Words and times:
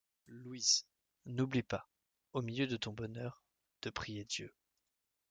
Louise, 0.25 0.87
n’oublie 1.27 1.61
pas, 1.61 1.87
au 2.33 2.41
milieu 2.41 2.65
de 2.65 2.75
ton 2.75 2.91
bonheur, 2.91 3.43
de 3.83 3.91
prier 3.91 4.25
Dieu. 4.25 4.51